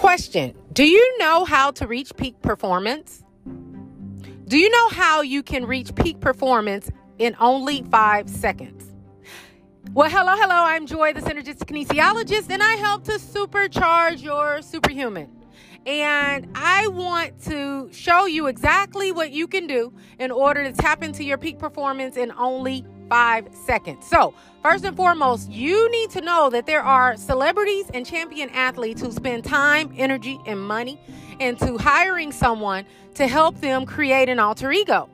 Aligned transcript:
Question 0.00 0.54
Do 0.72 0.88
you 0.88 1.18
know 1.18 1.44
how 1.44 1.72
to 1.72 1.86
reach 1.86 2.16
peak 2.16 2.40
performance? 2.40 3.22
Do 4.48 4.56
you 4.56 4.70
know 4.70 4.88
how 4.88 5.20
you 5.20 5.42
can 5.42 5.66
reach 5.66 5.94
peak 5.94 6.20
performance 6.20 6.90
in 7.18 7.36
only 7.38 7.82
five 7.82 8.30
seconds? 8.30 8.96
Well, 9.92 10.08
hello, 10.08 10.32
hello. 10.36 10.54
I'm 10.54 10.86
Joy, 10.86 11.12
the 11.12 11.20
synergistic 11.20 11.66
kinesiologist, 11.66 12.48
and 12.48 12.62
I 12.62 12.76
help 12.76 13.04
to 13.04 13.18
supercharge 13.18 14.22
your 14.22 14.62
superhuman. 14.62 15.28
And 15.84 16.48
I 16.54 16.88
want 16.88 17.38
to 17.44 17.92
show 17.92 18.24
you 18.24 18.46
exactly 18.46 19.12
what 19.12 19.32
you 19.32 19.46
can 19.46 19.66
do 19.66 19.92
in 20.18 20.30
order 20.30 20.64
to 20.64 20.72
tap 20.72 21.02
into 21.02 21.24
your 21.24 21.36
peak 21.36 21.58
performance 21.58 22.16
in 22.16 22.32
only 22.38 22.86
five 23.10 23.48
seconds. 23.52 24.06
So, 24.06 24.32
first 24.62 24.84
and 24.84 24.96
foremost, 24.96 25.50
you 25.50 25.90
need 25.90 26.08
to 26.10 26.22
know 26.22 26.48
that 26.48 26.64
there 26.64 26.82
are 26.82 27.16
celebrities 27.16 27.90
and 27.92 28.06
champion 28.06 28.48
athletes 28.50 29.02
who 29.02 29.12
spend 29.12 29.44
time, 29.44 29.92
energy, 29.98 30.38
and 30.46 30.58
money 30.58 30.98
into 31.40 31.76
hiring 31.76 32.32
someone 32.32 32.86
to 33.14 33.26
help 33.26 33.60
them 33.60 33.84
create 33.84 34.30
an 34.30 34.38
alter 34.38 34.72
ego. 34.72 35.10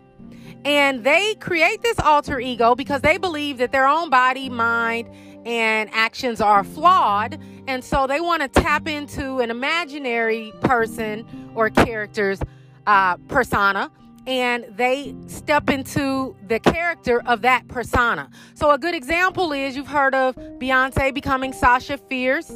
And 0.65 1.05
they 1.05 1.35
create 1.37 1.83
this 1.83 1.99
alter 1.99 2.39
ego 2.39 2.75
because 2.75 3.01
they 3.01 3.19
believe 3.19 3.59
that 3.59 3.73
their 3.73 3.87
own 3.87 4.11
body, 4.11 4.51
mind, 4.51 5.09
and 5.47 5.89
actions 5.93 6.41
are 6.41 6.65
flawed. 6.65 7.41
And 7.67 7.83
so 7.83 8.07
they 8.07 8.21
want 8.21 8.43
to 8.43 8.49
tap 8.49 8.87
into 8.87 9.39
an 9.39 9.51
imaginary 9.51 10.53
person 10.61 11.25
or 11.55 11.71
character's 11.71 12.41
uh, 12.87 13.17
persona 13.29 13.91
and 14.27 14.67
they 14.77 15.15
step 15.29 15.71
into 15.71 16.35
the 16.49 16.59
character 16.59 17.23
of 17.27 17.43
that 17.43 17.69
persona. 17.69 18.29
So, 18.55 18.71
a 18.71 18.79
good 18.79 18.95
example 18.95 19.53
is 19.53 19.77
you've 19.77 19.87
heard 19.87 20.15
of 20.15 20.37
Beyonce 20.37 21.15
becoming 21.15 21.53
Sasha 21.53 21.97
Fierce. 21.97 22.51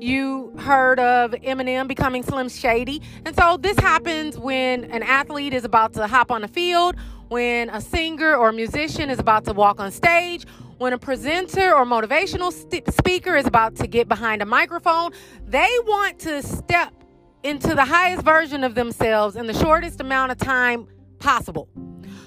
You 0.00 0.52
heard 0.58 1.00
of 1.00 1.30
Eminem 1.32 1.88
becoming 1.88 2.22
Slim 2.22 2.48
Shady. 2.48 3.00
And 3.24 3.34
so, 3.34 3.56
this 3.56 3.78
happens 3.78 4.38
when 4.38 4.84
an 4.90 5.02
athlete 5.02 5.54
is 5.54 5.64
about 5.64 5.94
to 5.94 6.06
hop 6.06 6.30
on 6.30 6.42
the 6.42 6.48
field, 6.48 6.96
when 7.28 7.70
a 7.70 7.80
singer 7.80 8.36
or 8.36 8.52
musician 8.52 9.08
is 9.08 9.18
about 9.18 9.44
to 9.46 9.54
walk 9.54 9.80
on 9.80 9.90
stage, 9.90 10.46
when 10.76 10.92
a 10.92 10.98
presenter 10.98 11.74
or 11.74 11.86
motivational 11.86 12.52
st- 12.52 12.92
speaker 12.92 13.36
is 13.36 13.46
about 13.46 13.76
to 13.76 13.86
get 13.86 14.08
behind 14.08 14.42
a 14.42 14.46
microphone, 14.46 15.12
they 15.46 15.70
want 15.86 16.18
to 16.18 16.42
step 16.42 16.92
into 17.42 17.74
the 17.74 17.84
highest 17.84 18.24
version 18.24 18.64
of 18.64 18.74
themselves 18.74 19.36
in 19.36 19.46
the 19.46 19.54
shortest 19.54 20.00
amount 20.00 20.32
of 20.32 20.38
time 20.38 20.86
possible 21.24 21.68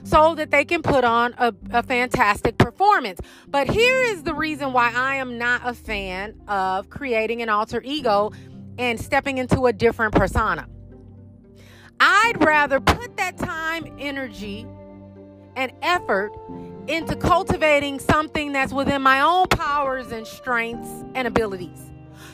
so 0.03 0.33
that 0.35 0.49
they 0.49 0.65
can 0.65 0.81
put 0.81 1.03
on 1.03 1.35
a, 1.37 1.53
a, 1.71 1.83
fantastic 1.83 2.57
performance. 2.57 3.19
But 3.47 3.69
here 3.69 4.01
is 4.01 4.23
the 4.23 4.33
reason 4.33 4.73
why 4.73 4.91
I 4.95 5.15
am 5.15 5.37
not 5.37 5.61
a 5.63 5.73
fan 5.73 6.33
of 6.47 6.89
creating 6.89 7.41
an 7.41 7.49
alter 7.49 7.81
ego 7.83 8.31
and 8.79 8.99
stepping 8.99 9.37
into 9.37 9.67
a 9.67 9.73
different 9.73 10.15
persona. 10.15 10.67
I'd 11.99 12.43
rather 12.43 12.79
put 12.79 13.17
that 13.17 13.37
time, 13.37 13.95
energy, 13.99 14.65
and 15.55 15.71
effort 15.81 16.31
into 16.87 17.15
cultivating 17.15 17.99
something 17.99 18.53
that's 18.53 18.73
within 18.73 19.01
my 19.01 19.21
own 19.21 19.47
powers 19.47 20.11
and 20.11 20.25
strengths 20.25 20.89
and 21.13 21.27
abilities 21.27 21.81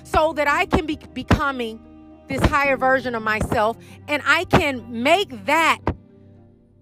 so 0.03 0.31
that 0.33 0.47
I 0.47 0.65
can 0.65 0.85
be 0.85 0.97
becoming 1.13 1.79
this 2.27 2.43
higher 2.45 2.77
version 2.77 3.15
of 3.15 3.23
myself 3.23 3.77
and 4.07 4.21
I 4.25 4.45
can 4.45 5.03
make 5.03 5.45
that 5.45 5.79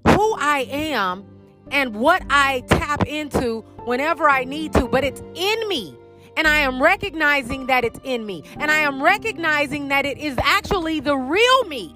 who 0.08 0.36
I 0.38 0.68
am 0.70 1.26
and 1.72 1.96
what 1.96 2.24
I 2.30 2.62
tap 2.68 3.08
into 3.08 3.62
whenever 3.86 4.30
I 4.30 4.44
need 4.44 4.74
to, 4.74 4.88
but 4.88 5.04
it's 5.04 5.22
in 5.36 5.68
me. 5.68 5.98
And 6.38 6.48
I 6.48 6.60
am 6.60 6.82
recognizing 6.82 7.68
that 7.68 7.84
it's 7.84 8.00
in 8.04 8.26
me. 8.26 8.44
And 8.58 8.72
I 8.72 8.80
am 8.80 9.02
recognizing 9.02 9.90
that 9.90 10.06
it 10.06 10.18
is 10.18 10.38
actually 10.42 11.00
the 11.00 11.16
real 11.16 11.64
me. 11.66 11.96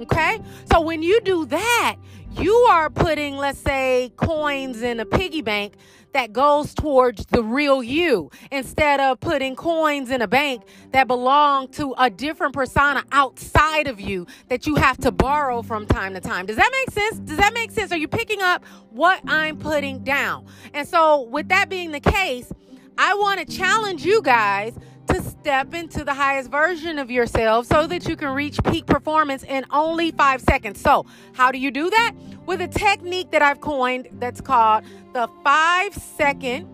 Okay? 0.00 0.40
So 0.70 0.80
when 0.80 1.02
you 1.02 1.20
do 1.20 1.46
that, 1.46 1.96
you 2.38 2.54
are 2.70 2.90
putting, 2.90 3.36
let's 3.36 3.58
say, 3.58 4.12
coins 4.16 4.82
in 4.82 5.00
a 5.00 5.04
piggy 5.04 5.42
bank 5.42 5.74
that 6.12 6.32
goes 6.32 6.74
towards 6.74 7.26
the 7.26 7.42
real 7.42 7.82
you 7.82 8.30
instead 8.50 9.00
of 9.00 9.20
putting 9.20 9.56
coins 9.56 10.10
in 10.10 10.22
a 10.22 10.28
bank 10.28 10.62
that 10.92 11.06
belong 11.06 11.68
to 11.68 11.94
a 11.98 12.10
different 12.10 12.54
persona 12.54 13.04
outside 13.12 13.86
of 13.86 14.00
you 14.00 14.26
that 14.48 14.66
you 14.66 14.74
have 14.74 14.98
to 14.98 15.10
borrow 15.10 15.62
from 15.62 15.86
time 15.86 16.14
to 16.14 16.20
time. 16.20 16.46
Does 16.46 16.56
that 16.56 16.70
make 16.72 16.90
sense? 16.90 17.18
Does 17.20 17.38
that 17.38 17.54
make 17.54 17.70
sense? 17.70 17.92
Are 17.92 17.96
you 17.96 18.08
picking 18.08 18.42
up 18.42 18.64
what 18.90 19.20
I'm 19.26 19.58
putting 19.58 20.04
down? 20.04 20.46
And 20.74 20.86
so, 20.86 21.22
with 21.22 21.48
that 21.48 21.68
being 21.68 21.92
the 21.92 22.00
case, 22.00 22.52
I 22.98 23.14
want 23.14 23.40
to 23.40 23.56
challenge 23.56 24.04
you 24.04 24.22
guys 24.22 24.74
to 25.12 25.22
step 25.22 25.74
into 25.74 26.04
the 26.04 26.14
highest 26.14 26.50
version 26.50 26.98
of 26.98 27.10
yourself 27.10 27.66
so 27.66 27.86
that 27.86 28.08
you 28.08 28.16
can 28.16 28.30
reach 28.30 28.58
peak 28.64 28.86
performance 28.86 29.42
in 29.42 29.64
only 29.70 30.10
five 30.10 30.40
seconds. 30.40 30.80
So, 30.80 31.04
how 31.34 31.52
do 31.52 31.58
you 31.58 31.70
do 31.70 31.90
that? 31.90 32.12
With 32.46 32.62
a 32.62 32.68
technique 32.68 33.30
that 33.32 33.42
I've 33.42 33.60
coined 33.60 34.08
that's 34.14 34.40
called 34.40 34.84
the 35.12 35.28
five 35.44 35.94
second 35.94 36.66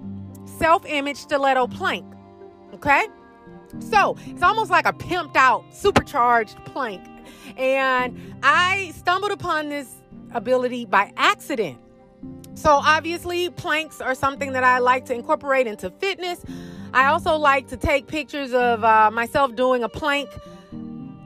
self 0.59 0.87
image 0.87 1.16
stiletto 1.16 1.66
plank. 1.66 2.04
Okay? 2.75 3.09
So, 3.81 4.16
it's 4.27 4.43
almost 4.43 4.71
like 4.71 4.87
a 4.87 4.93
pimped 4.93 5.37
out, 5.37 5.65
supercharged 5.75 6.65
plank. 6.65 7.04
And 7.56 8.37
I 8.43 8.93
stumbled 8.97 9.32
upon 9.32 9.69
this 9.69 9.97
ability 10.32 10.84
by 10.84 11.12
accident. 11.16 11.78
So, 12.54 12.71
obviously, 12.71 13.50
planks 13.50 14.00
are 14.00 14.15
something 14.15 14.53
that 14.53 14.62
I 14.62 14.78
like 14.78 15.06
to 15.06 15.15
incorporate 15.15 15.66
into 15.66 15.91
fitness. 15.91 16.44
I 16.93 17.06
also 17.06 17.37
like 17.37 17.69
to 17.69 17.76
take 17.76 18.06
pictures 18.06 18.53
of 18.53 18.82
uh, 18.82 19.10
myself 19.10 19.54
doing 19.54 19.82
a 19.82 19.88
plank 19.88 20.31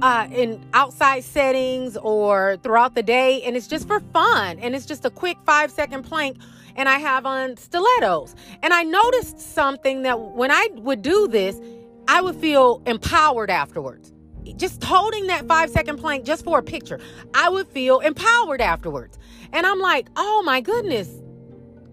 uh, 0.03 0.27
in 0.33 0.61
outside 0.75 1.23
settings 1.23 1.97
or 1.97 2.57
throughout 2.63 2.95
the 2.95 3.03
day, 3.03 3.43
and 3.43 3.57
it's 3.57 3.69
just 3.69 3.87
for 3.87 4.01
fun. 4.01 4.59
And 4.59 4.75
it's 4.75 4.87
just 4.87 5.05
a 5.05 5.11
quick 5.11 5.39
five 5.47 5.71
second 5.71 6.03
plank, 6.03 6.37
and 6.75 6.89
I 6.89 6.99
have 6.99 7.25
on 7.25 7.57
stilettos. 7.57 8.35
And 8.63 8.73
I 8.73 8.83
noticed 8.83 9.39
something 9.39 10.03
that 10.03 10.21
when 10.21 10.51
I 10.51 10.69
would 10.75 11.03
do 11.03 11.29
this, 11.29 11.61
I 12.09 12.21
would 12.21 12.37
feel 12.37 12.83
empowered 12.87 13.51
afterwards. 13.51 14.13
Just 14.57 14.83
holding 14.83 15.29
that 15.29 15.47
five 15.47 15.71
second 15.71 15.99
plank 15.99 16.25
just 16.25 16.43
for 16.45 16.59
a 16.59 16.63
picture, 16.63 16.99
I 17.33 17.49
would 17.49 17.69
feel 17.69 18.01
empowered 18.01 18.61
afterwards. 18.61 19.19
And 19.53 19.65
I'm 19.65 19.79
like, 19.79 20.09
oh 20.17 20.43
my 20.45 20.61
goodness, 20.61 21.09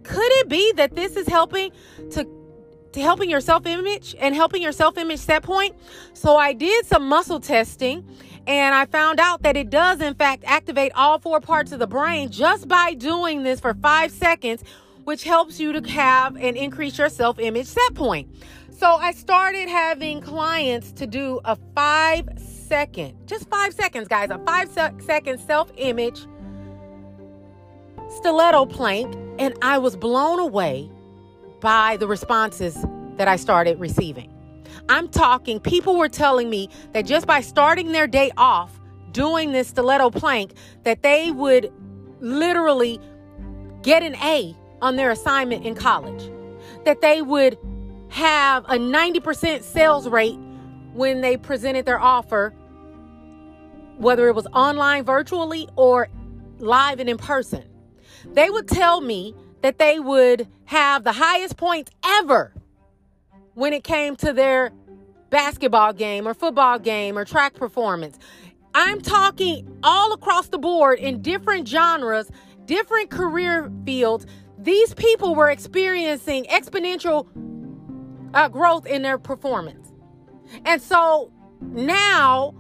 could 0.01 0.31
it 0.39 0.49
be 0.49 0.71
that 0.73 0.95
this 0.95 1.15
is 1.15 1.27
helping 1.27 1.71
to 2.11 2.25
to 2.93 3.01
helping 3.01 3.29
your 3.29 3.41
self 3.41 3.65
image 3.65 4.15
and 4.19 4.35
helping 4.35 4.61
your 4.61 4.71
self 4.71 4.97
image 4.97 5.19
set 5.19 5.43
point. 5.43 5.75
So 6.13 6.37
I 6.37 6.53
did 6.53 6.85
some 6.85 7.07
muscle 7.07 7.39
testing 7.39 8.05
and 8.47 8.73
I 8.73 8.85
found 8.85 9.19
out 9.19 9.43
that 9.43 9.55
it 9.55 9.69
does, 9.69 10.01
in 10.01 10.15
fact, 10.15 10.43
activate 10.45 10.91
all 10.95 11.19
four 11.19 11.39
parts 11.39 11.71
of 11.71 11.79
the 11.79 11.87
brain 11.87 12.31
just 12.31 12.67
by 12.67 12.93
doing 12.93 13.43
this 13.43 13.59
for 13.59 13.73
five 13.75 14.11
seconds, 14.11 14.63
which 15.03 15.23
helps 15.23 15.59
you 15.59 15.71
to 15.79 15.89
have 15.89 16.35
and 16.35 16.57
increase 16.57 16.97
your 16.97 17.09
self 17.09 17.39
image 17.39 17.67
set 17.67 17.93
point. 17.93 18.27
So 18.71 18.87
I 18.87 19.11
started 19.11 19.67
having 19.67 20.21
clients 20.21 20.91
to 20.93 21.05
do 21.05 21.41
a 21.45 21.57
five 21.75 22.29
second, 22.37 23.15
just 23.27 23.49
five 23.49 23.73
seconds, 23.73 24.07
guys, 24.07 24.29
a 24.29 24.39
five 24.39 24.71
second 25.01 25.39
self 25.39 25.71
image 25.77 26.25
stiletto 28.09 28.65
plank, 28.65 29.15
and 29.37 29.53
I 29.61 29.77
was 29.77 29.95
blown 29.95 30.39
away 30.39 30.89
by 31.59 31.97
the 31.97 32.07
responses 32.07 32.77
that 33.17 33.27
I 33.27 33.35
started 33.35 33.79
receiving. 33.79 34.33
I'm 34.87 35.07
talking, 35.09 35.59
people 35.59 35.97
were 35.97 36.09
telling 36.09 36.49
me 36.49 36.69
that 36.93 37.05
just 37.05 37.27
by 37.27 37.41
starting 37.41 37.91
their 37.91 38.07
day 38.07 38.31
off 38.37 38.79
doing 39.11 39.51
this 39.51 39.67
stiletto 39.67 40.09
plank, 40.11 40.53
that 40.83 41.03
they 41.03 41.31
would 41.31 41.71
literally 42.19 42.99
get 43.81 44.03
an 44.03 44.15
A 44.15 44.55
on 44.81 44.95
their 44.95 45.11
assignment 45.11 45.65
in 45.65 45.75
college, 45.75 46.31
that 46.85 47.01
they 47.01 47.21
would 47.21 47.57
have 48.09 48.65
a 48.65 48.77
90% 48.77 49.63
sales 49.63 50.07
rate 50.07 50.37
when 50.93 51.21
they 51.21 51.37
presented 51.37 51.85
their 51.85 51.99
offer, 51.99 52.53
whether 53.97 54.27
it 54.27 54.35
was 54.35 54.47
online, 54.53 55.03
virtually, 55.03 55.67
or 55.75 56.07
live 56.59 56.99
and 56.99 57.09
in 57.09 57.17
person. 57.17 57.63
They 58.33 58.49
would 58.49 58.67
tell 58.67 59.01
me 59.01 59.35
that 59.61 59.77
they 59.77 59.99
would 59.99 60.47
have 60.65 61.03
the 61.03 61.11
highest 61.11 61.57
points 61.57 61.91
ever 62.05 62.53
when 63.53 63.73
it 63.73 63.83
came 63.83 64.15
to 64.17 64.33
their 64.33 64.71
basketball 65.29 65.93
game 65.93 66.27
or 66.27 66.33
football 66.33 66.79
game 66.79 67.17
or 67.17 67.25
track 67.25 67.53
performance. 67.53 68.17
I'm 68.73 69.01
talking 69.01 69.79
all 69.83 70.13
across 70.13 70.47
the 70.47 70.57
board 70.57 70.99
in 70.99 71.21
different 71.21 71.67
genres, 71.67 72.31
different 72.65 73.09
career 73.09 73.71
fields. 73.85 74.25
These 74.57 74.93
people 74.93 75.35
were 75.35 75.49
experiencing 75.49 76.45
exponential 76.45 77.27
uh, 78.33 78.47
growth 78.49 78.85
in 78.85 79.01
their 79.01 79.17
performance. 79.17 79.91
And 80.65 80.81
so 80.81 81.31
now 81.61 82.53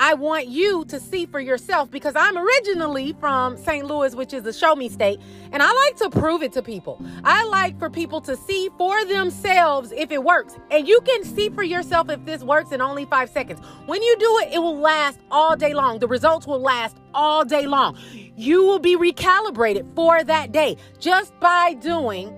I 0.00 0.14
want 0.14 0.46
you 0.46 0.84
to 0.86 1.00
see 1.00 1.26
for 1.26 1.40
yourself 1.40 1.90
because 1.90 2.14
I'm 2.14 2.38
originally 2.38 3.16
from 3.18 3.56
St. 3.56 3.84
Louis, 3.84 4.14
which 4.14 4.32
is 4.32 4.46
a 4.46 4.52
show 4.52 4.76
me 4.76 4.88
state, 4.88 5.20
and 5.50 5.60
I 5.60 5.72
like 5.72 5.96
to 5.96 6.10
prove 6.10 6.42
it 6.42 6.52
to 6.52 6.62
people. 6.62 7.02
I 7.24 7.44
like 7.46 7.76
for 7.80 7.90
people 7.90 8.20
to 8.22 8.36
see 8.36 8.68
for 8.78 9.04
themselves 9.06 9.90
if 9.90 10.12
it 10.12 10.22
works. 10.22 10.56
And 10.70 10.86
you 10.86 11.00
can 11.00 11.24
see 11.24 11.48
for 11.48 11.64
yourself 11.64 12.10
if 12.10 12.24
this 12.24 12.42
works 12.42 12.70
in 12.70 12.80
only 12.80 13.06
five 13.06 13.28
seconds. 13.28 13.60
When 13.86 14.00
you 14.02 14.16
do 14.18 14.38
it, 14.42 14.54
it 14.54 14.58
will 14.58 14.78
last 14.78 15.18
all 15.32 15.56
day 15.56 15.74
long. 15.74 15.98
The 15.98 16.06
results 16.08 16.46
will 16.46 16.60
last 16.60 16.96
all 17.12 17.44
day 17.44 17.66
long. 17.66 17.98
You 18.36 18.62
will 18.64 18.78
be 18.78 18.96
recalibrated 18.96 19.96
for 19.96 20.22
that 20.22 20.52
day 20.52 20.76
just 21.00 21.38
by 21.40 21.74
doing 21.74 22.32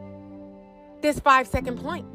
this 1.02 1.20
five 1.20 1.46
second 1.46 1.78
plank. 1.78 2.06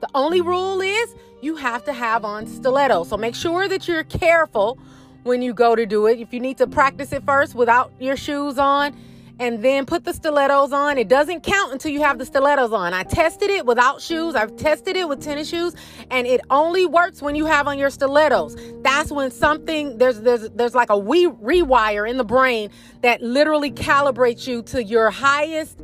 The 0.00 0.08
only 0.14 0.40
rule 0.40 0.80
is 0.80 1.14
you 1.40 1.56
have 1.56 1.84
to 1.84 1.92
have 1.92 2.24
on 2.24 2.46
stilettos. 2.46 3.08
So 3.08 3.16
make 3.16 3.34
sure 3.34 3.68
that 3.68 3.88
you're 3.88 4.04
careful 4.04 4.78
when 5.22 5.42
you 5.42 5.54
go 5.54 5.74
to 5.74 5.86
do 5.86 6.06
it. 6.06 6.18
If 6.18 6.32
you 6.32 6.40
need 6.40 6.58
to 6.58 6.66
practice 6.66 7.12
it 7.12 7.24
first 7.24 7.54
without 7.54 7.92
your 7.98 8.16
shoes 8.16 8.58
on 8.58 8.96
and 9.38 9.62
then 9.62 9.84
put 9.84 10.04
the 10.04 10.12
stilettos 10.12 10.72
on, 10.72 10.96
it 10.98 11.08
doesn't 11.08 11.42
count 11.42 11.72
until 11.72 11.92
you 11.92 12.00
have 12.00 12.18
the 12.18 12.24
stilettos 12.24 12.72
on. 12.72 12.94
I 12.94 13.02
tested 13.02 13.50
it 13.50 13.66
without 13.66 14.00
shoes. 14.00 14.34
I've 14.34 14.56
tested 14.56 14.96
it 14.96 15.08
with 15.08 15.22
tennis 15.22 15.48
shoes 15.48 15.74
and 16.10 16.26
it 16.26 16.40
only 16.50 16.86
works 16.86 17.22
when 17.22 17.34
you 17.34 17.46
have 17.46 17.66
on 17.66 17.78
your 17.78 17.90
stilettos. 17.90 18.56
That's 18.82 19.10
when 19.10 19.30
something 19.30 19.98
there's 19.98 20.20
there's 20.20 20.48
there's 20.50 20.74
like 20.74 20.90
a 20.90 20.98
we 20.98 21.26
rewire 21.26 22.08
in 22.08 22.16
the 22.16 22.24
brain 22.24 22.70
that 23.02 23.22
literally 23.22 23.70
calibrates 23.70 24.46
you 24.46 24.62
to 24.64 24.82
your 24.82 25.10
highest 25.10 25.80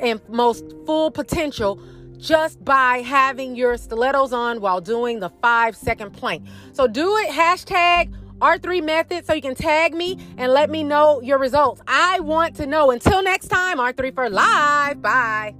and 0.00 0.20
most 0.28 0.64
full 0.86 1.10
potential 1.10 1.80
just 2.18 2.64
by 2.64 2.98
having 2.98 3.56
your 3.56 3.76
stilettos 3.76 4.32
on 4.32 4.60
while 4.60 4.80
doing 4.80 5.20
the 5.20 5.30
five 5.42 5.76
second 5.76 6.12
plank. 6.12 6.46
So 6.72 6.86
do 6.86 7.16
it, 7.18 7.30
hashtag 7.30 8.14
R3 8.40 8.84
method, 8.84 9.26
so 9.26 9.32
you 9.32 9.42
can 9.42 9.54
tag 9.54 9.94
me 9.94 10.18
and 10.36 10.52
let 10.52 10.70
me 10.70 10.82
know 10.82 11.20
your 11.22 11.38
results. 11.38 11.80
I 11.86 12.20
want 12.20 12.56
to 12.56 12.66
know. 12.66 12.90
Until 12.90 13.22
next 13.22 13.48
time, 13.48 13.78
R3 13.78 14.14
for 14.14 14.28
live. 14.28 15.00
Bye. 15.00 15.54